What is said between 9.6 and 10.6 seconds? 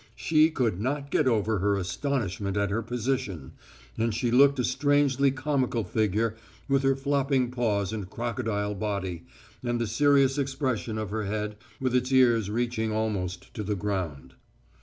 and the serious